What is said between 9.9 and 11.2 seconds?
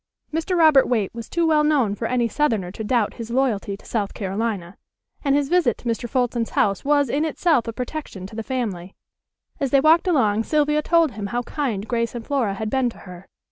along Sylvia told